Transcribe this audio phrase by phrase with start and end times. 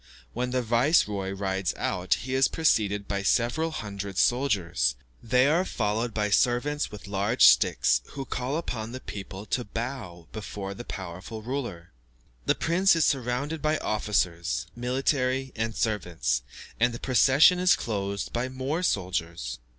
[0.33, 4.95] When the viceroy rides out, he is preceded by several hundred soldiers.
[5.21, 10.25] They are followed by servants with large sticks, who call upon the people to bow
[10.31, 11.91] before the powerful ruler.
[12.47, 16.41] The prince is surrounded by officers, military, and servants,
[16.79, 19.59] and the procession is closed by more soldiers.